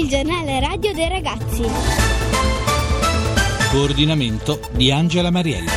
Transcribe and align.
il 0.00 0.08
giornale 0.08 0.60
radio 0.60 0.94
dei 0.94 1.08
ragazzi. 1.10 1.62
Coordinamento 3.70 4.60
di 4.72 4.90
Angela 4.90 5.30
Mariella. 5.30 5.70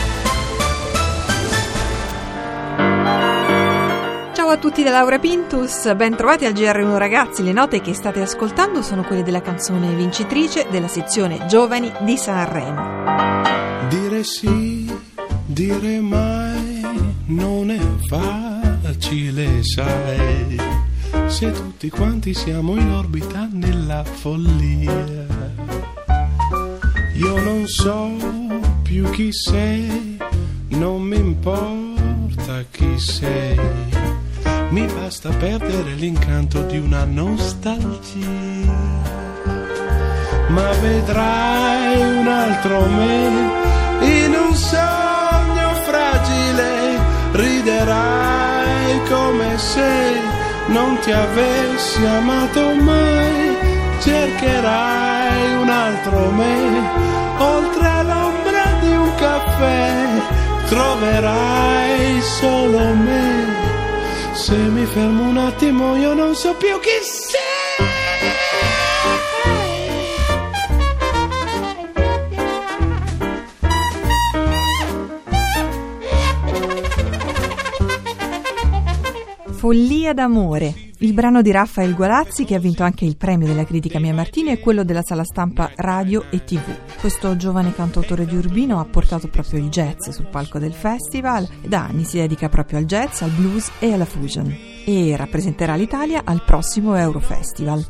Ciao 4.34 4.48
a 4.48 4.58
tutti 4.58 4.82
da 4.82 4.92
Laura 4.92 5.20
Pintus, 5.20 5.94
ben 5.96 6.16
trovati 6.16 6.46
al 6.46 6.54
GR1 6.54 6.98
ragazzi. 6.98 7.44
Le 7.44 7.52
note 7.52 7.82
che 7.82 7.94
state 7.94 8.22
ascoltando 8.22 8.82
sono 8.82 9.04
quelle 9.04 9.24
della 9.24 9.42
canzone 9.42 9.94
vincitrice 9.94 10.68
della 10.72 10.88
sezione 10.88 11.46
Giovani 11.48 11.92
di 12.02 12.16
Sanremo. 12.16 13.04
Dire 13.90 14.24
sì, 14.24 14.90
dire 15.46 16.00
mai 16.00 16.82
non 17.26 17.70
è 17.70 17.80
facile, 18.08 19.64
sai. 19.64 20.93
Se 21.28 21.52
tutti 21.52 21.90
quanti 21.90 22.34
siamo 22.34 22.76
in 22.76 22.92
orbita 22.92 23.48
nella 23.52 24.04
follia. 24.04 25.26
Io 27.16 27.42
non 27.42 27.68
so 27.68 28.10
più 28.82 29.10
chi 29.12 29.32
sei, 29.32 30.18
non 30.70 31.02
mi 31.02 31.18
importa 31.18 32.64
chi 32.70 32.98
sei. 32.98 33.60
Mi 34.70 34.86
basta 34.86 35.30
perdere 35.30 35.94
l'incanto 35.94 36.64
di 36.64 36.78
una 36.78 37.04
nostalgia. 37.06 38.28
Ma 40.50 40.72
vedrai 40.82 42.18
un 42.18 42.28
altro 42.28 42.86
me 42.88 43.62
in 44.02 44.34
un 44.34 44.56
sogno 44.56 45.03
non 50.74 51.00
ti 51.00 51.12
avessi 51.12 52.04
amato 52.04 52.74
mai. 52.76 53.58
Cercherai 54.02 55.54
un 55.62 55.70
altro 55.70 56.32
me 56.32 56.56
oltre 57.38 57.90
l'ombra 58.10 58.66
di 58.82 58.96
un 59.06 59.12
caffè. 59.16 59.92
Troverai 60.68 62.22
solo 62.22 62.94
me. 63.08 63.62
Se 64.34 64.56
mi 64.56 64.86
fermo 64.86 65.24
un 65.30 65.38
attimo 65.38 65.96
io 65.96 66.14
non 66.14 66.36
so 66.36 66.54
più 66.56 66.80
chi 66.80 67.00
sei. 67.02 67.53
Follia 79.64 80.12
d'amore, 80.12 80.74
il 80.98 81.14
brano 81.14 81.42
di 81.42 81.50
Raffaele 81.50 81.94
Gualazzi 81.94 82.44
che 82.44 82.56
ha 82.56 82.60
vinto 82.60 82.84
anche 82.84 83.06
il 83.06 83.16
premio 83.16 83.48
della 83.48 83.64
critica 83.64 83.98
Mia 83.98 84.14
Martini 84.14 84.52
e 84.52 84.60
quello 84.60 84.84
della 84.84 85.04
sala 85.04 85.24
stampa 85.24 85.72
radio 85.78 86.26
e 86.32 86.44
tv. 86.44 86.98
Questo 87.00 87.38
giovane 87.38 87.74
cantautore 87.74 88.26
di 88.26 88.36
Urbino 88.36 88.82
ha 88.82 88.84
portato 88.84 89.30
proprio 89.30 89.60
il 89.62 89.70
jazz 89.70 90.10
sul 90.10 90.28
palco 90.28 90.60
del 90.60 90.74
festival 90.74 91.48
e 91.62 91.70
da 91.70 91.86
anni 91.86 92.04
si 92.04 92.18
dedica 92.18 92.50
proprio 92.50 92.78
al 92.78 92.84
jazz, 92.84 93.22
al 93.22 93.30
blues 93.30 93.72
e 93.80 93.94
alla 93.94 94.04
fusion 94.04 94.54
e 94.86 95.16
rappresenterà 95.16 95.76
l'Italia 95.76 96.24
al 96.26 96.44
prossimo 96.44 96.96
Eurofestival. 96.96 97.86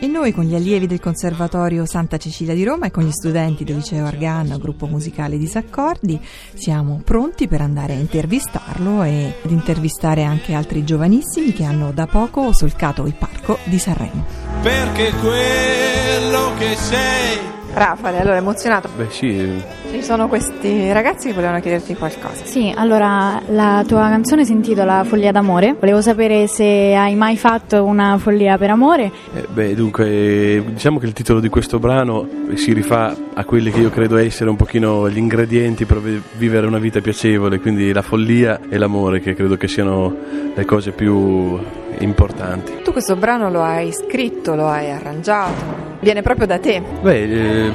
E 0.00 0.06
noi 0.06 0.32
con 0.32 0.44
gli 0.44 0.54
allievi 0.54 0.86
del 0.86 1.00
Conservatorio 1.00 1.86
Santa 1.86 2.18
Cecilia 2.18 2.54
di 2.54 2.64
Roma 2.64 2.86
e 2.86 2.90
con 2.90 3.04
gli 3.04 3.10
studenti 3.10 3.64
del 3.64 3.76
Liceo 3.76 4.04
Arganna, 4.04 4.58
gruppo 4.58 4.86
musicale 4.86 5.38
Disaccordi, 5.38 6.20
siamo 6.54 7.00
pronti 7.02 7.48
per 7.48 7.60
andare 7.60 7.94
a 7.94 7.98
intervistarlo 7.98 9.02
e 9.02 9.34
ad 9.42 9.50
intervistare 9.50 10.24
anche 10.24 10.52
altri 10.52 10.84
giovanissimi 10.84 11.52
che 11.52 11.64
hanno 11.64 11.92
da 11.92 12.06
poco 12.06 12.52
solcato 12.52 13.06
il 13.06 13.14
parco 13.14 13.58
di 13.64 13.78
Sanremo. 13.78 14.24
Perché 14.62 15.10
quello 15.20 16.52
che 16.58 16.74
sei 16.76 17.63
Raffaele, 17.74 18.20
allora 18.20 18.36
emozionato? 18.36 18.88
Beh 18.96 19.06
sì, 19.10 19.62
Ci 19.90 20.02
sono 20.02 20.28
questi 20.28 20.92
ragazzi 20.92 21.28
che 21.28 21.34
volevano 21.34 21.60
chiederti 21.60 21.94
qualcosa. 21.94 22.44
Sì, 22.44 22.72
allora 22.74 23.40
la 23.48 23.84
tua 23.86 24.08
canzone 24.08 24.44
si 24.44 24.52
intitola 24.52 25.02
Follia 25.04 25.32
d'amore. 25.32 25.74
Volevo 25.78 26.00
sapere 26.00 26.46
se 26.46 26.94
hai 26.96 27.14
mai 27.16 27.36
fatto 27.36 27.82
una 27.84 28.16
follia 28.18 28.56
per 28.58 28.70
amore. 28.70 29.10
eh, 29.34 29.46
beh 29.52 29.74
dunque 29.74 30.62
diciamo 30.68 30.98
che 30.98 31.06
il 31.06 31.12
titolo 31.12 31.40
di 31.40 31.48
questo 31.48 31.78
brano 31.78 32.26
si 32.54 32.72
rifà 32.72 33.14
a 33.34 33.44
quelli 33.44 33.70
che 33.70 33.80
io 33.80 33.90
credo 33.90 34.16
essere 34.16 34.50
un 34.50 34.56
pochino 34.56 35.08
gli 35.10 35.18
ingredienti 35.18 35.84
per 35.84 36.00
vi- 36.00 36.22
vivere 36.36 36.66
una 36.66 36.78
vita 36.78 37.00
piacevole, 37.00 37.58
quindi 37.60 37.92
la 37.92 38.02
follia 38.02 38.60
e 38.68 38.78
l'amore 38.78 39.20
che 39.20 39.34
credo 39.34 39.56
che 39.56 39.66
siano 39.68 40.14
le 40.54 40.64
cose 40.64 40.92
più 40.92 41.58
importanti. 42.00 42.82
Tu 42.82 42.92
questo 42.92 43.16
brano 43.16 43.50
lo 43.50 43.62
hai 43.62 43.92
scritto, 43.92 44.54
lo 44.54 44.66
hai 44.66 44.90
arrangiato, 44.90 45.62
viene 46.00 46.22
proprio 46.22 46.46
da 46.46 46.58
te. 46.58 46.82
Beh, 47.02 47.22
eh, 47.22 47.72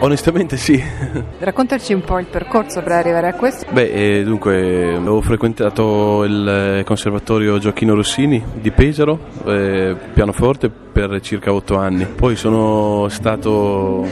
onestamente 0.00 0.56
sì. 0.56 0.82
Raccontaci 1.38 1.92
un 1.92 2.02
po' 2.02 2.18
il 2.18 2.26
percorso 2.26 2.82
per 2.82 2.92
arrivare 2.92 3.28
a 3.28 3.34
questo. 3.34 3.66
Beh, 3.70 4.18
eh, 4.18 4.24
dunque, 4.24 4.96
ho 4.96 5.20
frequentato 5.20 6.24
il 6.24 6.78
eh, 6.80 6.84
conservatorio 6.84 7.58
Gioacchino 7.58 7.94
Rossini 7.94 8.42
di 8.54 8.70
Pesaro, 8.70 9.18
eh, 9.44 9.96
pianoforte, 10.12 10.70
per 10.70 11.20
circa 11.20 11.52
otto 11.52 11.76
anni. 11.76 12.06
Poi 12.06 12.36
sono 12.36 13.08
stato 13.08 14.06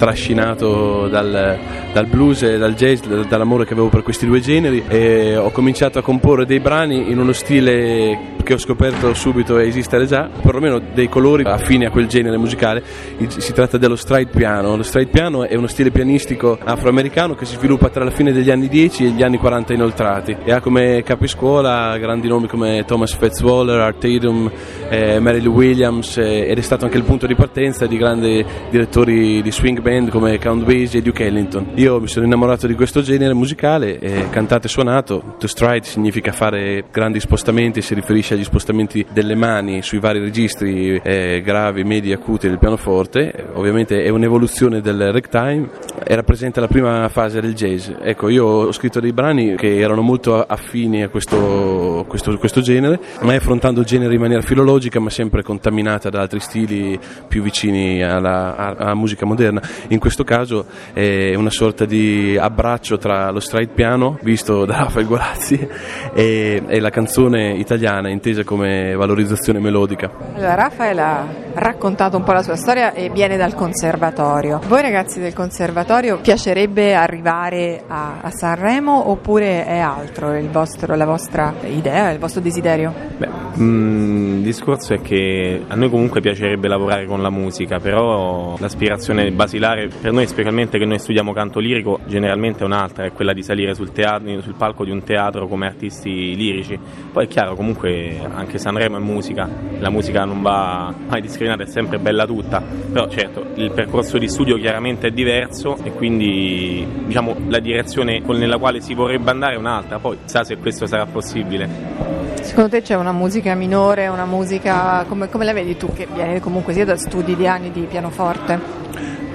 trascinato 0.00 1.08
dal, 1.08 1.58
dal 1.92 2.06
blues 2.06 2.40
e 2.42 2.56
dal 2.56 2.72
jazz, 2.72 3.04
dall'amore 3.28 3.66
che 3.66 3.74
avevo 3.74 3.88
per 3.88 4.02
questi 4.02 4.24
due 4.24 4.40
generi 4.40 4.82
e 4.88 5.36
ho 5.36 5.50
cominciato 5.50 5.98
a 5.98 6.02
comporre 6.02 6.46
dei 6.46 6.58
brani 6.58 7.10
in 7.10 7.18
uno 7.18 7.34
stile 7.34 8.38
che 8.42 8.54
ho 8.54 8.58
scoperto 8.58 9.14
subito 9.14 9.58
esistere 9.58 10.06
già, 10.06 10.28
perlomeno 10.42 10.80
dei 10.92 11.08
colori 11.08 11.44
affini 11.44 11.84
a 11.84 11.90
quel 11.90 12.06
genere 12.06 12.36
musicale. 12.36 12.82
Si 13.28 13.52
tratta 13.52 13.78
dello 13.78 13.96
stride 13.96 14.30
piano. 14.30 14.76
Lo 14.76 14.82
stride 14.82 15.10
piano 15.10 15.44
è 15.44 15.54
uno 15.54 15.66
stile 15.66 15.90
pianistico 15.90 16.58
afroamericano 16.62 17.34
che 17.34 17.44
si 17.44 17.56
sviluppa 17.56 17.88
tra 17.88 18.04
la 18.04 18.10
fine 18.10 18.32
degli 18.32 18.50
anni 18.50 18.68
10 18.68 19.06
e 19.06 19.08
gli 19.10 19.22
anni 19.22 19.38
40 19.38 19.72
inoltrati 19.72 20.36
e 20.44 20.52
ha 20.52 20.60
come 20.60 21.02
capiscuola 21.02 21.96
grandi 21.98 22.28
nomi 22.28 22.46
come 22.46 22.84
Thomas 22.86 23.14
Fettswaller, 23.14 23.80
Art 23.80 23.98
Tatum, 23.98 24.50
eh, 24.88 25.18
Mary 25.18 25.40
Lou 25.40 25.54
Williams 25.54 26.16
eh, 26.16 26.48
ed 26.48 26.58
è 26.58 26.62
stato 26.62 26.84
anche 26.84 26.96
il 26.96 27.04
punto 27.04 27.26
di 27.26 27.34
partenza 27.34 27.86
di 27.86 27.96
grandi 27.96 28.44
direttori 28.70 29.42
di 29.42 29.52
swing 29.52 29.80
band 29.80 30.10
come 30.10 30.38
Count 30.38 30.64
Basie 30.64 31.00
e 31.00 31.02
Duke 31.02 31.24
Ellington. 31.24 31.72
Io 31.74 32.00
mi 32.00 32.08
sono 32.08 32.26
innamorato 32.26 32.66
di 32.66 32.74
questo 32.74 33.02
genere 33.02 33.34
musicale, 33.34 33.98
eh, 33.98 34.28
cantato 34.30 34.66
e 34.66 34.70
suonato. 34.70 35.36
To 35.38 35.46
stride 35.46 35.84
significa 35.84 36.32
fare 36.32 36.84
grandi 36.90 37.20
spostamenti, 37.20 37.82
si 37.82 37.94
riferisce 37.94 38.29
agli 38.34 38.44
spostamenti 38.44 39.04
delle 39.12 39.34
mani 39.34 39.82
sui 39.82 39.98
vari 39.98 40.20
registri 40.20 41.00
eh, 41.02 41.40
gravi, 41.42 41.84
medi 41.84 42.12
acuti 42.12 42.48
del 42.48 42.58
pianoforte. 42.58 43.46
Ovviamente 43.54 44.02
è 44.02 44.08
un'evoluzione 44.08 44.80
del 44.80 45.12
ragtime 45.12 45.68
e 46.04 46.14
rappresenta 46.14 46.60
la 46.60 46.66
prima 46.66 47.08
fase 47.08 47.40
del 47.40 47.54
jazz. 47.54 47.90
Ecco, 48.00 48.28
io 48.28 48.44
ho 48.44 48.72
scritto 48.72 49.00
dei 49.00 49.12
brani 49.12 49.56
che 49.56 49.78
erano 49.78 50.02
molto 50.02 50.42
affini 50.42 51.02
a 51.02 51.08
questo, 51.08 52.04
questo, 52.08 52.36
questo 52.38 52.60
genere, 52.60 53.00
mai 53.22 53.36
affrontando 53.36 53.80
il 53.80 53.86
genere 53.86 54.14
in 54.14 54.20
maniera 54.20 54.42
filologica, 54.42 55.00
ma 55.00 55.10
sempre 55.10 55.42
contaminata 55.42 56.10
da 56.10 56.20
altri 56.20 56.40
stili 56.40 56.98
più 57.28 57.42
vicini 57.42 58.02
alla, 58.02 58.74
alla 58.76 58.94
musica 58.94 59.26
moderna. 59.26 59.60
In 59.88 59.98
questo 59.98 60.24
caso 60.24 60.66
è 60.92 61.34
una 61.34 61.50
sorta 61.50 61.84
di 61.84 62.36
abbraccio 62.38 62.98
tra 62.98 63.30
lo 63.30 63.40
stride 63.40 63.72
piano, 63.72 64.18
visto 64.22 64.64
da 64.64 64.78
Raffaele 64.78 65.08
Guarazzi, 65.08 65.68
e, 66.14 66.62
e 66.66 66.80
la 66.80 66.90
canzone 66.90 67.54
italiana, 67.54 68.08
intesa 68.20 68.44
come 68.44 68.94
valorizzazione 68.94 69.58
melodica. 69.58 70.10
Allora, 70.34 70.54
Raffaele 70.54 71.00
ha 71.00 71.26
raccontato 71.54 72.18
un 72.18 72.22
po' 72.22 72.32
la 72.32 72.42
sua 72.42 72.56
storia 72.56 72.92
e 72.92 73.08
viene 73.08 73.38
dal 73.38 73.54
conservatorio. 73.54 74.60
Voi 74.68 74.82
ragazzi 74.82 75.18
del 75.20 75.32
conservatorio 75.32 76.18
piacerebbe 76.18 76.94
arrivare 76.94 77.82
a, 77.86 78.18
a 78.20 78.30
Sanremo 78.30 79.08
oppure 79.10 79.64
è 79.64 79.78
altro 79.78 80.36
il 80.36 80.50
vostro- 80.50 80.94
la 80.94 81.06
vostra 81.06 81.54
idea, 81.64 82.10
il 82.10 82.18
vostro 82.18 82.42
desiderio? 82.42 82.92
Beh, 83.16 83.28
mm, 83.58 84.36
il 84.36 84.42
discorso 84.42 84.94
è 84.94 85.00
che 85.00 85.62
a 85.66 85.74
noi 85.74 85.90
comunque 85.90 86.20
piacerebbe 86.20 86.68
lavorare 86.68 87.06
con 87.06 87.22
la 87.22 87.30
musica, 87.30 87.78
però 87.78 88.56
l'aspirazione 88.58 89.30
basilare 89.30 89.88
per 89.88 90.12
noi, 90.12 90.26
specialmente 90.26 90.78
che 90.78 90.84
noi 90.84 90.98
studiamo 90.98 91.32
canto 91.32 91.58
lirico, 91.58 92.00
generalmente 92.06 92.62
è 92.62 92.64
un'altra, 92.64 93.04
è 93.04 93.12
quella 93.12 93.32
di 93.32 93.42
salire 93.42 93.74
sul, 93.74 93.92
teatro, 93.92 94.40
sul 94.40 94.54
palco 94.54 94.84
di 94.84 94.90
un 94.90 95.02
teatro 95.02 95.46
come 95.46 95.66
artisti 95.66 96.34
lirici. 96.36 96.78
Poi 97.12 97.24
è 97.24 97.28
chiaro, 97.28 97.54
comunque 97.54 98.18
anche 98.32 98.58
Sanremo 98.58 98.96
è 98.96 99.00
musica, 99.00 99.48
la 99.78 99.90
musica 99.90 100.24
non 100.24 100.42
va 100.42 100.94
mai 101.08 101.20
discriminata, 101.20 101.62
è 101.62 101.66
sempre 101.66 101.98
bella 101.98 102.26
tutta, 102.26 102.60
però 102.60 103.08
certo 103.08 103.46
il 103.54 103.72
percorso 103.72 104.18
di 104.18 104.28
studio 104.28 104.56
chiaramente 104.56 105.08
è 105.08 105.10
diverso 105.10 105.76
e 105.82 105.92
quindi 105.92 106.86
diciamo 107.06 107.36
la 107.48 107.58
direzione 107.58 108.22
nella 108.26 108.58
quale 108.58 108.80
si 108.80 108.94
vorrebbe 108.94 109.30
andare 109.30 109.54
è 109.54 109.58
un'altra, 109.58 109.98
poi 109.98 110.18
sa 110.24 110.44
se 110.44 110.56
questo 110.56 110.86
sarà 110.86 111.06
possibile. 111.06 112.19
Secondo 112.50 112.70
te 112.70 112.82
c'è 112.82 112.96
una 112.96 113.12
musica 113.12 113.54
minore, 113.54 114.08
una 114.08 114.24
musica 114.24 115.04
come, 115.06 115.28
come 115.28 115.44
la 115.44 115.52
vedi 115.52 115.76
tu 115.76 115.92
che 115.92 116.08
viene 116.12 116.40
comunque 116.40 116.72
sia 116.72 116.84
da 116.84 116.96
studi 116.96 117.36
di 117.36 117.46
anni 117.46 117.70
di 117.70 117.82
pianoforte? 117.82 118.79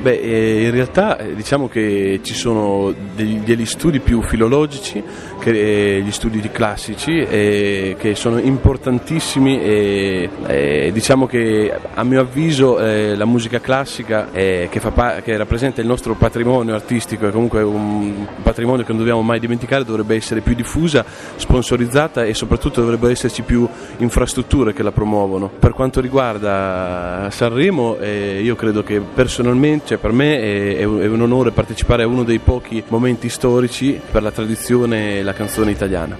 Beh, 0.06 0.20
eh, 0.20 0.66
in 0.66 0.70
realtà 0.70 1.18
eh, 1.18 1.34
diciamo 1.34 1.68
che 1.68 2.20
ci 2.22 2.36
sono 2.36 2.94
degli, 3.16 3.40
degli 3.40 3.66
studi 3.66 4.00
più 4.00 4.22
filologici, 4.22 5.04
che, 5.40 5.96
eh, 5.98 6.02
gli 6.02 6.12
studi 6.12 6.40
classici, 6.52 7.24
eh, 7.24 7.96
che 7.98 8.14
sono 8.14 8.38
importantissimi 8.38 9.60
e 9.60 10.30
eh, 10.46 10.92
diciamo 10.94 11.26
che 11.26 11.74
a 11.96 12.04
mio 12.04 12.22
avviso 12.22 12.78
eh, 12.78 13.16
la 13.16 13.26
musica 13.26 13.60
classica 13.60 14.30
che, 14.30 14.70
pa- 14.94 15.22
che, 15.24 15.36
rappresenta 15.38 15.82
il 15.82 15.88
nostro 15.88 16.14
patrimonio 16.14 16.76
artistico 16.76 17.28
e 17.28 17.32
comunque 17.32 17.64
un 17.64 18.28
patrimonio 18.44 18.84
che 18.84 18.90
non 18.90 19.00
dobbiamo 19.00 19.24
mai 19.24 19.40
dimenticare 19.40 19.84
dovrebbe 19.84 20.14
essere 20.14 20.42
più 20.42 20.54
diffusa, 20.54 21.04
sponsorizzata 21.36 22.26
e 22.26 22.36
soprattutto 22.36 22.82
dovrebbero 22.82 23.12
esserci 23.12 23.42
più 23.42 23.68
infrastrutture 23.98 24.72
che 24.72 24.84
la 24.84 24.92
promuovono. 24.92 25.50
Per 25.50 25.74
quanto 25.74 26.00
riguarda 26.00 27.28
Sanremo 27.32 27.98
io 28.04 28.56
credo 28.56 28.84
che 28.84 29.00
personalmente 29.00 29.95
cioè 29.96 29.98
per 29.98 30.12
me 30.12 30.40
è, 30.40 30.78
è, 30.80 30.84
un 30.84 31.22
onore 31.22 31.52
partecipare 31.52 32.04
a 32.04 32.08
uno 32.08 32.24
dei 32.24 32.40
pochi 32.40 32.84
momenti 32.88 33.30
storici 33.30 34.00
per 34.12 34.22
la 34.22 34.32
tradizione 34.32 35.18
e 35.18 35.24
la 35.24 35.34
canzone 35.34 35.72
italiana. 35.72 36.18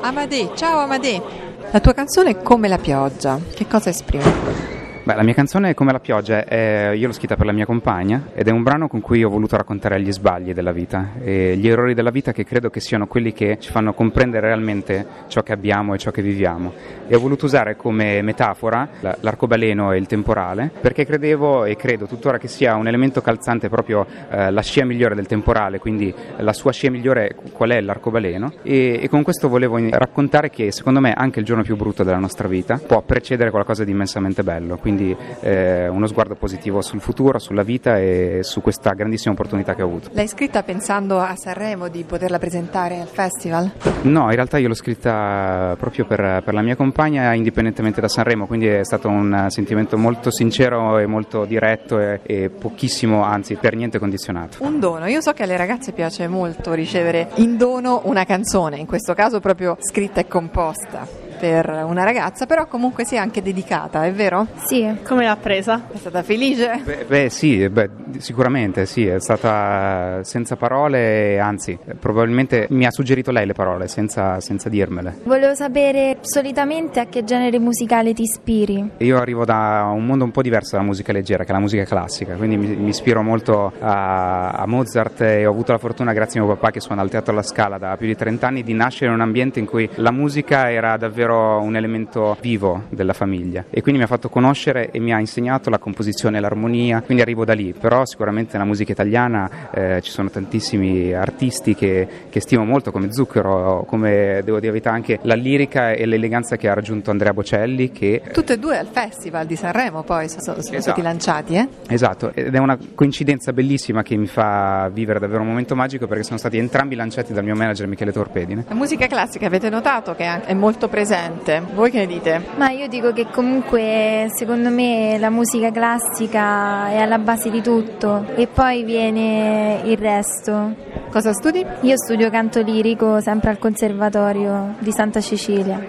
Amadè, 0.00 0.50
ciao 0.54 0.78
Amadè. 0.80 1.22
La 1.70 1.80
tua 1.80 1.92
canzone 1.92 2.30
è 2.30 2.42
Come 2.42 2.66
la 2.66 2.78
pioggia. 2.78 3.38
Che 3.54 3.66
cosa 3.68 3.90
esprime? 3.90 4.69
Beh, 5.02 5.14
la 5.14 5.22
mia 5.22 5.32
canzone 5.32 5.70
è 5.70 5.74
Come 5.74 5.92
la 5.92 5.98
pioggia, 5.98 6.44
è, 6.44 6.92
io 6.94 7.06
l'ho 7.06 7.14
scritta 7.14 7.34
per 7.34 7.46
la 7.46 7.52
mia 7.52 7.64
compagna 7.64 8.32
ed 8.34 8.48
è 8.48 8.50
un 8.50 8.62
brano 8.62 8.86
con 8.86 9.00
cui 9.00 9.24
ho 9.24 9.30
voluto 9.30 9.56
raccontare 9.56 9.98
gli 9.98 10.12
sbagli 10.12 10.52
della 10.52 10.72
vita 10.72 11.12
e 11.22 11.56
gli 11.56 11.68
errori 11.68 11.94
della 11.94 12.10
vita 12.10 12.32
che 12.32 12.44
credo 12.44 12.68
che 12.68 12.80
siano 12.80 13.06
quelli 13.06 13.32
che 13.32 13.56
ci 13.58 13.70
fanno 13.70 13.94
comprendere 13.94 14.48
realmente 14.48 15.06
ciò 15.28 15.42
che 15.42 15.52
abbiamo 15.52 15.94
e 15.94 15.98
ciò 15.98 16.10
che 16.10 16.20
viviamo. 16.20 16.74
E 17.08 17.16
ho 17.16 17.18
voluto 17.18 17.46
usare 17.46 17.76
come 17.76 18.20
metafora 18.20 18.86
l'arcobaleno 19.00 19.92
e 19.92 19.96
il 19.96 20.06
temporale 20.06 20.70
perché 20.80 21.06
credevo 21.06 21.64
e 21.64 21.76
credo 21.76 22.06
tuttora 22.06 22.36
che 22.36 22.48
sia 22.48 22.74
un 22.74 22.86
elemento 22.86 23.22
calzante 23.22 23.70
proprio 23.70 24.06
eh, 24.28 24.50
la 24.50 24.62
scia 24.62 24.84
migliore 24.84 25.14
del 25.14 25.26
temporale, 25.26 25.78
quindi 25.78 26.14
la 26.36 26.52
sua 26.52 26.72
scia 26.72 26.90
migliore 26.90 27.36
qual 27.52 27.70
è 27.70 27.80
l'arcobaleno 27.80 28.52
e, 28.62 29.00
e 29.02 29.08
con 29.08 29.22
questo 29.22 29.48
volevo 29.48 29.78
raccontare 29.90 30.50
che 30.50 30.70
secondo 30.72 31.00
me 31.00 31.14
anche 31.14 31.38
il 31.38 31.46
giorno 31.46 31.62
più 31.62 31.74
brutto 31.74 32.04
della 32.04 32.18
nostra 32.18 32.48
vita 32.48 32.78
può 32.86 33.00
precedere 33.00 33.50
qualcosa 33.50 33.82
di 33.82 33.92
immensamente 33.92 34.42
bello. 34.42 34.76
Quindi 34.76 34.88
quindi 34.90 35.16
eh, 35.40 35.86
uno 35.88 36.06
sguardo 36.08 36.34
positivo 36.34 36.82
sul 36.82 37.00
futuro, 37.00 37.38
sulla 37.38 37.62
vita 37.62 37.98
e 37.98 38.40
su 38.42 38.60
questa 38.60 38.92
grandissima 38.92 39.32
opportunità 39.32 39.74
che 39.74 39.82
ho 39.82 39.86
avuto. 39.86 40.10
L'hai 40.12 40.26
scritta 40.26 40.62
pensando 40.64 41.18
a 41.20 41.34
Sanremo 41.36 41.88
di 41.88 42.02
poterla 42.02 42.38
presentare 42.38 43.00
al 43.00 43.06
festival? 43.06 43.70
No, 44.02 44.24
in 44.24 44.34
realtà 44.34 44.58
io 44.58 44.68
l'ho 44.68 44.74
scritta 44.74 45.76
proprio 45.78 46.06
per, 46.06 46.42
per 46.44 46.54
la 46.54 46.62
mia 46.62 46.74
compagna 46.74 47.32
indipendentemente 47.34 48.00
da 48.00 48.08
Sanremo, 48.08 48.46
quindi 48.46 48.66
è 48.66 48.84
stato 48.84 49.08
un 49.08 49.46
sentimento 49.48 49.96
molto 49.96 50.30
sincero 50.32 50.98
e 50.98 51.06
molto 51.06 51.44
diretto 51.44 52.00
e, 52.00 52.20
e 52.24 52.50
pochissimo, 52.50 53.22
anzi 53.22 53.54
per 53.54 53.76
niente 53.76 53.98
condizionato. 53.98 54.58
Un 54.64 54.80
dono, 54.80 55.06
io 55.06 55.20
so 55.20 55.32
che 55.32 55.44
alle 55.44 55.56
ragazze 55.56 55.92
piace 55.92 56.26
molto 56.26 56.72
ricevere 56.72 57.28
in 57.36 57.56
dono 57.56 58.02
una 58.04 58.24
canzone, 58.24 58.78
in 58.78 58.86
questo 58.86 59.14
caso 59.14 59.38
proprio 59.38 59.76
scritta 59.78 60.20
e 60.20 60.26
composta 60.26 61.29
per 61.40 61.84
una 61.86 62.04
ragazza, 62.04 62.44
però 62.44 62.66
comunque 62.66 63.06
sia 63.06 63.22
anche 63.22 63.40
dedicata, 63.40 64.04
è 64.04 64.12
vero? 64.12 64.46
Sì. 64.56 64.86
Come 65.04 65.24
l'ha 65.24 65.36
presa? 65.36 65.86
È 65.90 65.96
stata 65.96 66.22
felice? 66.22 66.82
Beh, 66.84 67.06
beh 67.08 67.30
sì, 67.30 67.66
beh, 67.66 67.90
sicuramente 68.18 68.84
sì, 68.84 69.06
è 69.06 69.18
stata 69.18 70.22
senza 70.22 70.56
parole, 70.56 71.38
anzi, 71.38 71.78
probabilmente 71.98 72.66
mi 72.70 72.84
ha 72.84 72.90
suggerito 72.90 73.30
lei 73.30 73.46
le 73.46 73.54
parole 73.54 73.88
senza, 73.88 74.38
senza 74.40 74.68
dirmele. 74.68 75.16
Volevo 75.24 75.54
sapere 75.54 76.18
solitamente 76.20 77.00
a 77.00 77.06
che 77.06 77.24
genere 77.24 77.58
musicale 77.58 78.12
ti 78.12 78.22
ispiri? 78.22 78.90
Io 78.98 79.16
arrivo 79.16 79.46
da 79.46 79.90
un 79.94 80.04
mondo 80.04 80.24
un 80.24 80.30
po' 80.30 80.42
diverso 80.42 80.76
dalla 80.76 80.86
musica 80.86 81.12
leggera, 81.12 81.44
che 81.44 81.50
è 81.50 81.54
la 81.54 81.60
musica 81.60 81.84
classica, 81.84 82.34
quindi 82.34 82.58
mi, 82.58 82.76
mi 82.76 82.90
ispiro 82.90 83.22
molto 83.22 83.72
a, 83.80 84.50
a, 84.50 84.66
Mozart 84.66 85.22
e 85.22 85.46
ho 85.46 85.50
avuto 85.50 85.72
la 85.72 85.78
fortuna, 85.78 86.12
grazie 86.12 86.38
a 86.38 86.44
mio 86.44 86.54
papà 86.54 86.70
che 86.70 86.80
suona 86.80 87.00
al 87.00 87.08
Teatro 87.08 87.32
alla 87.32 87.42
Scala 87.42 87.78
da 87.78 87.96
più 87.96 88.06
di 88.06 88.14
30 88.14 88.46
anni, 88.46 88.62
di 88.62 88.74
nascere 88.74 89.06
in 89.06 89.12
un 89.12 89.22
ambiente 89.22 89.58
in 89.58 89.64
cui 89.64 89.88
la 89.94 90.10
musica 90.10 90.70
era 90.70 90.98
davvero 90.98 91.29
davvero 91.30 91.62
un 91.62 91.76
elemento 91.76 92.36
vivo 92.40 92.84
della 92.88 93.12
famiglia 93.12 93.64
e 93.70 93.80
quindi 93.80 94.00
mi 94.00 94.06
ha 94.06 94.08
fatto 94.08 94.28
conoscere 94.28 94.90
e 94.90 94.98
mi 94.98 95.12
ha 95.12 95.20
insegnato 95.20 95.70
la 95.70 95.78
composizione 95.78 96.38
e 96.38 96.40
l'armonia, 96.40 97.02
quindi 97.02 97.22
arrivo 97.22 97.44
da 97.44 97.52
lì, 97.52 97.72
però 97.72 98.04
sicuramente 98.04 98.52
nella 98.52 98.64
musica 98.64 98.92
italiana 98.92 99.70
eh, 99.70 100.00
ci 100.02 100.10
sono 100.10 100.30
tantissimi 100.30 101.12
artisti 101.12 101.74
che, 101.74 102.08
che, 102.28 102.40
stimo 102.40 102.64
molto 102.64 102.90
come 102.90 103.12
Zucchero, 103.12 103.84
come 103.86 104.40
devo 104.44 104.58
dire 104.58 104.80
anche 104.84 105.18
la 105.22 105.34
lirica 105.34 105.92
e 105.92 106.06
l'eleganza 106.06 106.56
che 106.56 106.68
ha 106.68 106.74
raggiunto 106.74 107.10
Andrea 107.10 107.32
Bocelli 107.32 107.90
che... 107.90 108.22
Tutte 108.32 108.54
e 108.54 108.58
due 108.58 108.78
al 108.78 108.86
Festival 108.86 109.46
di 109.46 109.56
Sanremo 109.56 110.02
poi 110.02 110.28
sono, 110.28 110.42
sono 110.42 110.58
esatto. 110.58 110.80
stati 110.80 111.02
lanciati, 111.02 111.54
eh? 111.54 111.68
Esatto, 111.88 112.32
ed 112.34 112.54
è 112.54 112.58
una 112.58 112.78
coincidenza 112.94 113.52
bellissima 113.52 114.02
che 114.02 114.16
mi 114.16 114.26
fa 114.26 114.88
vivere 114.92 115.18
davvero 115.18 115.42
un 115.42 115.48
momento 115.48 115.76
magico 115.76 116.06
perché 116.06 116.22
sono 116.22 116.38
stati 116.38 116.56
entrambi 116.56 116.94
lanciati 116.94 117.32
dal 117.32 117.44
mio 117.44 117.54
manager 117.54 117.86
Michele 117.86 118.12
Torpedine. 118.12 118.64
La 118.68 118.74
musica 118.74 119.06
classica 119.06 119.46
avete 119.46 119.68
notato 119.68 120.14
che 120.14 120.44
è 120.44 120.54
molto 120.54 120.88
presente 120.88 121.19
presente. 121.20 121.62
Voi 121.74 121.90
che 121.90 121.98
ne 121.98 122.06
dite? 122.06 122.42
Ma 122.56 122.70
io 122.70 122.88
dico 122.88 123.12
che 123.12 123.26
comunque 123.30 124.28
secondo 124.34 124.70
me 124.70 125.18
la 125.18 125.30
musica 125.30 125.70
classica 125.70 126.88
è 126.88 126.98
alla 126.98 127.18
base 127.18 127.50
di 127.50 127.60
tutto 127.60 128.24
e 128.34 128.46
poi 128.46 128.82
viene 128.84 129.82
il 129.84 129.96
resto. 129.98 130.74
Cosa 131.10 131.32
studi? 131.32 131.64
Io 131.82 131.96
studio 131.96 132.30
canto 132.30 132.60
lirico 132.60 133.20
sempre 133.20 133.50
al 133.50 133.58
Conservatorio 133.58 134.76
di 134.78 134.92
Santa 134.92 135.20
Cecilia. 135.20 135.80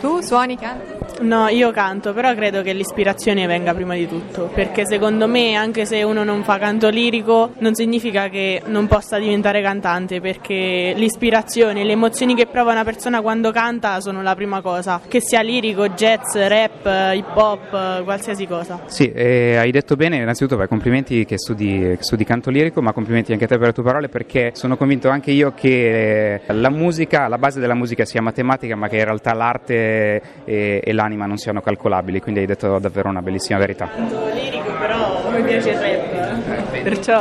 Tu 0.00 0.20
suoni 0.20 0.56
canto? 0.56 0.93
No, 1.20 1.48
io 1.48 1.70
canto, 1.70 2.12
però 2.12 2.34
credo 2.34 2.62
che 2.62 2.72
l'ispirazione 2.72 3.46
venga 3.46 3.72
prima 3.72 3.94
di 3.94 4.08
tutto, 4.08 4.50
perché 4.52 4.84
secondo 4.84 5.26
me 5.26 5.54
anche 5.54 5.86
se 5.86 6.02
uno 6.02 6.24
non 6.24 6.42
fa 6.42 6.58
canto 6.58 6.88
lirico 6.88 7.52
non 7.58 7.74
significa 7.74 8.28
che 8.28 8.60
non 8.66 8.86
possa 8.88 9.18
diventare 9.18 9.62
cantante, 9.62 10.20
perché 10.20 10.92
l'ispirazione, 10.96 11.84
le 11.84 11.92
emozioni 11.92 12.34
che 12.34 12.46
prova 12.46 12.72
una 12.72 12.84
persona 12.84 13.22
quando 13.22 13.52
canta 13.52 14.00
sono 14.00 14.22
la 14.22 14.34
prima 14.34 14.60
cosa, 14.60 15.00
che 15.06 15.20
sia 15.20 15.40
lirico, 15.40 15.88
jazz, 15.90 16.34
rap, 16.34 17.14
hip 17.14 17.36
hop, 17.36 18.02
qualsiasi 18.02 18.46
cosa. 18.46 18.82
Sì, 18.86 19.10
eh, 19.12 19.56
hai 19.56 19.70
detto 19.70 19.94
bene, 19.96 20.16
innanzitutto 20.16 20.56
beh, 20.56 20.66
complimenti 20.66 21.24
che 21.24 21.38
studi, 21.38 21.78
che 21.78 22.02
studi, 22.02 22.24
canto 22.24 22.50
lirico, 22.50 22.82
ma 22.82 22.92
complimenti 22.92 23.32
anche 23.32 23.44
a 23.44 23.48
te 23.48 23.56
per 23.56 23.68
le 23.68 23.72
tue 23.72 23.84
parole, 23.84 24.08
perché 24.08 24.50
sono 24.54 24.76
convinto 24.76 25.08
anche 25.08 25.30
io 25.30 25.52
che 25.54 26.40
la 26.46 26.70
musica, 26.70 27.28
la 27.28 27.38
base 27.38 27.60
della 27.60 27.74
musica 27.74 28.04
sia 28.04 28.20
matematica, 28.20 28.74
ma 28.74 28.88
che 28.88 28.96
in 28.96 29.04
realtà 29.04 29.32
l'arte 29.32 30.22
e, 30.44 30.80
e 30.84 30.92
la 30.92 31.03
l'anima 31.04 31.26
non 31.26 31.36
siano 31.36 31.60
calcolabili, 31.60 32.20
quindi 32.20 32.40
hai 32.40 32.46
detto 32.46 32.78
davvero 32.78 33.08
una 33.08 33.20
bellissima 33.20 33.58
verità. 33.58 33.88
lirico, 34.32 34.72
però 34.78 35.30
mi 35.30 35.42
piace 35.42 35.70
il 35.70 35.78
rap, 35.78 36.82
perciò... 36.82 37.20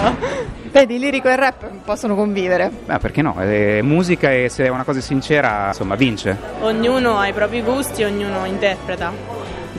Vedi, 0.72 0.98
lirico 0.98 1.30
e 1.30 1.36
rap 1.36 1.70
possono 1.86 2.16
convivere. 2.16 2.72
Beh, 2.86 2.98
perché 2.98 3.22
no? 3.22 3.36
È 3.36 3.82
musica 3.82 4.32
e 4.32 4.50
se 4.50 4.66
è 4.66 4.70
una 4.70 4.84
cosa 4.84 5.02
sincera, 5.02 5.68
insomma, 5.68 5.94
vince. 5.94 6.36
Ognuno 6.62 7.20
ha 7.20 7.28
i 7.28 7.34
propri 7.34 7.62
gusti, 7.62 8.04
ognuno 8.04 8.46
interpreta. 8.46 9.12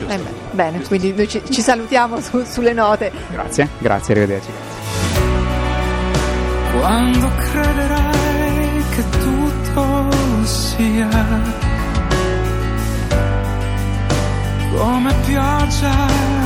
Eh 0.07 0.21
bene, 0.53 0.83
quindi 0.83 1.13
noi 1.13 1.27
ci, 1.27 1.43
ci 1.51 1.63
salutiamo 1.63 2.21
su, 2.21 2.45
sulle 2.45 2.73
note. 2.73 3.11
Grazie, 3.31 3.69
grazie, 3.79 4.15
arrivederci. 4.15 4.51
Quando 6.79 7.29
crederai 7.39 8.14
come 14.77 15.15
pioggia 15.25 16.44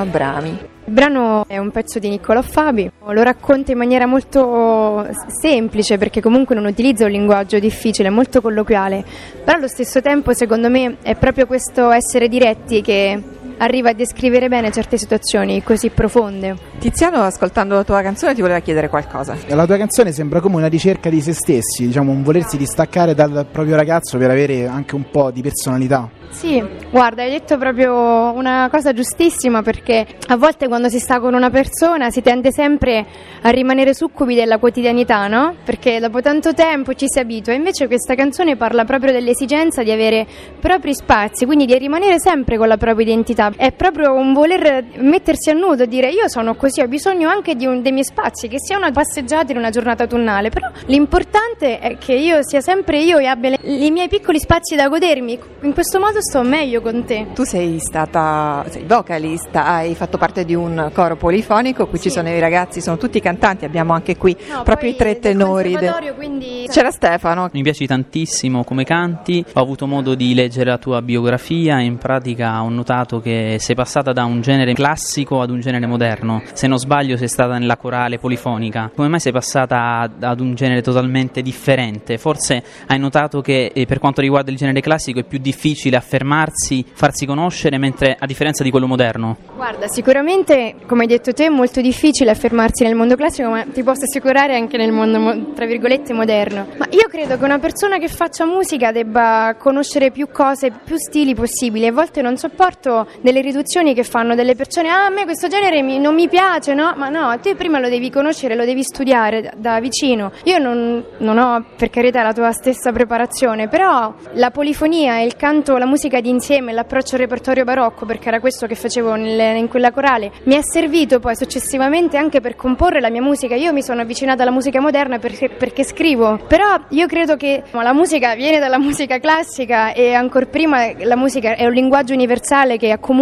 Abrami 0.00 0.76
il 0.88 0.94
brano 0.94 1.44
è 1.46 1.58
un 1.58 1.70
pezzo 1.70 1.98
di 1.98 2.08
Niccolò 2.08 2.40
Fabi, 2.40 2.90
lo 3.06 3.22
racconta 3.22 3.72
in 3.72 3.76
maniera 3.76 4.06
molto 4.06 5.06
semplice 5.38 5.98
perché 5.98 6.22
comunque 6.22 6.54
non 6.54 6.64
utilizza 6.64 7.04
un 7.04 7.10
linguaggio 7.10 7.58
difficile, 7.58 8.08
molto 8.08 8.40
colloquiale, 8.40 9.04
però 9.44 9.58
allo 9.58 9.68
stesso 9.68 10.00
tempo 10.00 10.32
secondo 10.32 10.70
me 10.70 10.96
è 11.02 11.14
proprio 11.14 11.44
questo 11.44 11.90
essere 11.90 12.26
diretti 12.28 12.80
che 12.80 13.22
arriva 13.58 13.90
a 13.90 13.92
descrivere 13.92 14.48
bene 14.48 14.70
certe 14.70 14.96
situazioni 14.98 15.62
così 15.62 15.90
profonde. 15.90 16.56
Tiziano, 16.78 17.22
ascoltando 17.22 17.74
la 17.74 17.84
tua 17.84 18.02
canzone, 18.02 18.34
ti 18.34 18.40
voleva 18.40 18.60
chiedere 18.60 18.88
qualcosa. 18.88 19.36
La 19.48 19.66
tua 19.66 19.76
canzone 19.76 20.12
sembra 20.12 20.40
come 20.40 20.56
una 20.56 20.68
ricerca 20.68 21.10
di 21.10 21.20
se 21.20 21.32
stessi, 21.32 21.86
diciamo 21.86 22.10
un 22.12 22.22
volersi 22.22 22.56
distaccare 22.56 23.14
dal 23.14 23.46
proprio 23.50 23.76
ragazzo 23.76 24.18
per 24.18 24.30
avere 24.30 24.66
anche 24.66 24.94
un 24.94 25.10
po' 25.10 25.30
di 25.30 25.42
personalità. 25.42 26.08
Sì, 26.30 26.62
guarda, 26.90 27.22
hai 27.22 27.30
detto 27.30 27.56
proprio 27.56 28.32
una 28.32 28.68
cosa 28.70 28.92
giustissima 28.92 29.62
perché 29.62 30.06
a 30.28 30.36
volte 30.36 30.68
quando 30.68 30.88
si 30.88 30.98
sta 30.98 31.20
con 31.20 31.32
una 31.32 31.48
persona 31.48 32.10
si 32.10 32.20
tende 32.20 32.52
sempre 32.52 33.06
a 33.40 33.48
rimanere 33.48 33.94
succubi 33.94 34.34
della 34.34 34.58
quotidianità, 34.58 35.26
no? 35.26 35.54
Perché 35.64 35.98
dopo 35.98 36.20
tanto 36.20 36.52
tempo 36.52 36.92
ci 36.94 37.06
si 37.08 37.18
abitua. 37.18 37.54
Invece 37.54 37.86
questa 37.86 38.14
canzone 38.14 38.56
parla 38.56 38.84
proprio 38.84 39.10
dell'esigenza 39.10 39.82
di 39.82 39.90
avere 39.90 40.26
propri 40.60 40.94
spazi, 40.94 41.46
quindi 41.46 41.64
di 41.64 41.76
rimanere 41.78 42.20
sempre 42.20 42.58
con 42.58 42.68
la 42.68 42.76
propria 42.76 43.06
identità. 43.06 43.47
È 43.56 43.72
proprio 43.72 44.12
un 44.12 44.32
voler 44.32 44.84
mettersi 44.96 45.50
a 45.50 45.54
nudo, 45.54 45.84
dire 45.86 46.08
io 46.10 46.28
sono 46.28 46.54
così, 46.54 46.80
ho 46.80 46.88
bisogno 46.88 47.28
anche 47.28 47.54
di 47.54 47.66
un, 47.66 47.82
dei 47.82 47.92
miei 47.92 48.04
spazi, 48.04 48.48
che 48.48 48.56
sia 48.58 48.76
una 48.76 48.90
passeggiata 48.90 49.52
in 49.52 49.58
una 49.58 49.70
giornata 49.70 50.04
autunnale, 50.04 50.50
però 50.50 50.68
l'importante 50.86 51.78
è 51.78 51.98
che 51.98 52.14
io 52.14 52.38
sia 52.42 52.60
sempre 52.60 53.00
io 53.00 53.18
e 53.18 53.26
abbia 53.26 53.50
le, 53.50 53.58
i 53.62 53.90
miei 53.90 54.08
piccoli 54.08 54.38
spazi 54.38 54.76
da 54.76 54.88
godermi. 54.88 55.38
In 55.62 55.72
questo 55.72 55.98
modo 55.98 56.20
sto 56.20 56.42
meglio 56.42 56.80
con 56.80 57.04
te. 57.04 57.28
Tu 57.34 57.44
sei 57.44 57.78
stata 57.78 58.64
sei 58.68 58.84
vocalista, 58.84 59.66
hai 59.66 59.94
fatto 59.94 60.18
parte 60.18 60.44
di 60.44 60.54
un 60.54 60.90
coro 60.92 61.16
polifonico, 61.16 61.86
qui 61.86 61.98
sì. 61.98 62.08
ci 62.08 62.10
sono 62.10 62.28
i 62.28 62.40
ragazzi, 62.40 62.80
sono 62.80 62.96
tutti 62.96 63.20
cantanti, 63.20 63.64
abbiamo 63.64 63.92
anche 63.92 64.16
qui 64.16 64.36
no, 64.50 64.62
proprio 64.62 64.90
i 64.90 64.96
tre 64.96 65.18
tenori. 65.18 65.76
De... 65.76 66.14
Quindi... 66.14 66.66
C'era 66.68 66.90
Stefano. 66.90 67.48
Mi 67.52 67.62
piaci 67.62 67.86
tantissimo 67.86 68.64
come 68.64 68.84
canti, 68.84 69.44
ho 69.52 69.60
avuto 69.60 69.86
modo 69.86 70.14
di 70.14 70.34
leggere 70.34 70.70
la 70.70 70.78
tua 70.78 71.02
biografia 71.02 71.78
e 71.78 71.84
in 71.84 71.98
pratica 71.98 72.62
ho 72.62 72.68
notato 72.68 73.20
che 73.20 73.37
sei 73.58 73.74
passata 73.74 74.12
da 74.12 74.24
un 74.24 74.40
genere 74.40 74.72
classico 74.72 75.40
ad 75.40 75.50
un 75.50 75.60
genere 75.60 75.86
moderno. 75.86 76.42
Se 76.52 76.66
non 76.66 76.78
sbaglio 76.78 77.16
sei 77.16 77.28
stata 77.28 77.58
nella 77.58 77.76
corale 77.76 78.18
polifonica. 78.18 78.90
Come 78.94 79.08
mai 79.08 79.20
sei 79.20 79.32
passata 79.32 80.10
ad 80.20 80.40
un 80.40 80.54
genere 80.54 80.82
totalmente 80.82 81.42
differente? 81.42 82.18
Forse 82.18 82.62
hai 82.86 82.98
notato 82.98 83.40
che 83.40 83.70
eh, 83.74 83.86
per 83.86 83.98
quanto 83.98 84.20
riguarda 84.20 84.50
il 84.50 84.56
genere 84.56 84.80
classico 84.80 85.20
è 85.20 85.24
più 85.24 85.38
difficile 85.38 85.96
affermarsi, 85.96 86.84
farsi 86.92 87.26
conoscere, 87.26 87.78
mentre 87.78 88.16
a 88.18 88.26
differenza 88.26 88.62
di 88.62 88.70
quello 88.70 88.86
moderno? 88.86 89.36
Guarda, 89.54 89.88
sicuramente, 89.88 90.76
come 90.86 91.02
hai 91.02 91.08
detto 91.08 91.32
te, 91.32 91.46
è 91.46 91.48
molto 91.48 91.80
difficile 91.80 92.30
affermarsi 92.30 92.84
nel 92.84 92.94
mondo 92.94 93.16
classico, 93.16 93.50
ma 93.50 93.64
ti 93.64 93.82
posso 93.82 94.04
assicurare 94.04 94.56
anche 94.56 94.76
nel 94.76 94.92
mondo, 94.92 95.52
tra 95.54 95.66
virgolette, 95.66 96.12
moderno. 96.12 96.66
Ma 96.76 96.86
io 96.90 97.08
credo 97.08 97.36
che 97.38 97.44
una 97.44 97.58
persona 97.58 97.98
che 97.98 98.08
faccia 98.08 98.44
musica 98.44 98.92
debba 98.92 99.56
conoscere 99.58 100.10
più 100.10 100.28
cose, 100.30 100.70
più 100.84 100.96
stili 100.96 101.34
possibili. 101.34 101.86
A 101.86 101.92
volte 101.92 102.22
non 102.22 102.36
sopporto 102.36 103.06
delle 103.28 103.42
riduzioni 103.42 103.92
che 103.92 104.04
fanno 104.04 104.34
delle 104.34 104.54
persone, 104.54 104.88
ah, 104.88 105.04
a 105.04 105.10
me 105.10 105.24
questo 105.24 105.48
genere 105.48 105.82
mi, 105.82 105.98
non 105.98 106.14
mi 106.14 106.28
piace, 106.28 106.72
no? 106.72 106.94
Ma 106.96 107.10
no, 107.10 107.38
te 107.40 107.54
prima 107.54 107.78
lo 107.78 107.90
devi 107.90 108.10
conoscere, 108.10 108.54
lo 108.54 108.64
devi 108.64 108.82
studiare 108.82 109.42
da, 109.42 109.52
da 109.54 109.80
vicino. 109.80 110.32
Io 110.44 110.56
non, 110.56 111.04
non 111.18 111.36
ho, 111.36 111.62
per 111.76 111.90
carità, 111.90 112.22
la 112.22 112.32
tua 112.32 112.52
stessa 112.52 112.90
preparazione, 112.90 113.68
però 113.68 114.14
la 114.32 114.50
polifonia, 114.50 115.20
il 115.20 115.36
canto, 115.36 115.76
la 115.76 115.84
musica 115.84 116.22
d'insieme, 116.22 116.72
l'approccio 116.72 117.16
al 117.16 117.20
repertorio 117.20 117.64
barocco, 117.64 118.06
perché 118.06 118.28
era 118.28 118.40
questo 118.40 118.66
che 118.66 118.74
facevo 118.74 119.14
nel, 119.14 119.56
in 119.56 119.68
quella 119.68 119.90
corale, 119.90 120.32
mi 120.44 120.54
è 120.54 120.60
servito 120.62 121.20
poi 121.20 121.36
successivamente 121.36 122.16
anche 122.16 122.40
per 122.40 122.56
comporre 122.56 123.00
la 123.00 123.10
mia 123.10 123.22
musica. 123.22 123.54
Io 123.56 123.74
mi 123.74 123.82
sono 123.82 124.00
avvicinata 124.00 124.40
alla 124.40 124.52
musica 124.52 124.80
moderna 124.80 125.18
perché, 125.18 125.50
perché 125.50 125.84
scrivo, 125.84 126.40
però 126.48 126.76
io 126.90 127.06
credo 127.06 127.36
che 127.36 127.62
la 127.72 127.92
musica 127.92 128.34
viene 128.34 128.58
dalla 128.58 128.78
musica 128.78 129.18
classica 129.18 129.92
e 129.92 130.14
ancora 130.14 130.46
prima 130.46 130.92
la 130.96 131.16
musica 131.16 131.56
è 131.56 131.66
un 131.66 131.72
linguaggio 131.72 132.14
universale 132.14 132.78
che 132.78 132.90
accomuna 132.90 133.17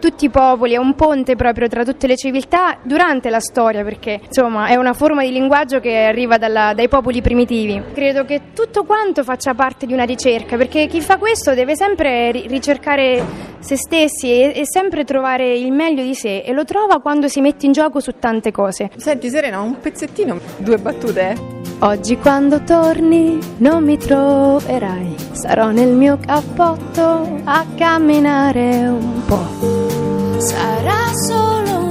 tutti 0.00 0.26
i 0.26 0.30
popoli, 0.30 0.74
è 0.74 0.76
un 0.76 0.94
ponte 0.94 1.36
proprio 1.36 1.68
tra 1.68 1.84
tutte 1.84 2.06
le 2.06 2.16
civiltà 2.16 2.78
durante 2.82 3.30
la 3.30 3.40
storia, 3.40 3.82
perché 3.84 4.20
insomma 4.24 4.66
è 4.66 4.76
una 4.76 4.92
forma 4.92 5.22
di 5.22 5.32
linguaggio 5.32 5.80
che 5.80 6.04
arriva 6.04 6.36
dalla, 6.38 6.72
dai 6.74 6.88
popoli 6.88 7.20
primitivi. 7.22 7.82
Credo 7.92 8.24
che 8.24 8.52
tutto 8.54 8.84
quanto 8.84 9.22
faccia 9.24 9.54
parte 9.54 9.86
di 9.86 9.92
una 9.92 10.04
ricerca, 10.04 10.56
perché 10.56 10.86
chi 10.86 11.00
fa 11.00 11.16
questo 11.16 11.54
deve 11.54 11.76
sempre 11.76 12.30
ricercare 12.30 13.48
se 13.60 13.76
stessi 13.76 14.30
e, 14.30 14.52
e 14.54 14.62
sempre 14.64 15.04
trovare 15.04 15.54
il 15.54 15.72
meglio 15.72 16.02
di 16.02 16.14
sé 16.14 16.38
e 16.38 16.52
lo 16.52 16.64
trova 16.64 17.00
quando 17.00 17.28
si 17.28 17.40
mette 17.40 17.66
in 17.66 17.72
gioco 17.72 18.00
su 18.00 18.12
tante 18.18 18.50
cose. 18.50 18.90
Senti 18.96 19.28
Serena, 19.28 19.60
un 19.60 19.78
pezzettino, 19.78 20.38
due 20.58 20.78
battute. 20.78 21.58
Oggi 21.80 22.18
quando 22.18 22.62
torni 22.62 23.38
non 23.58 23.84
mi 23.84 23.96
troverai, 23.96 25.14
sarò 25.32 25.70
nel 25.70 25.94
mio 25.94 26.18
cappotto 26.18 27.40
a 27.44 27.64
camminare 27.74 28.86
un 28.88 29.22
po'. 29.26 29.29
Sarà 30.38 31.12
solo 31.28 31.89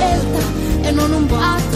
scelta 0.00 0.88
e 0.88 0.90
non 0.92 1.12
un 1.12 1.26
boato 1.26 1.69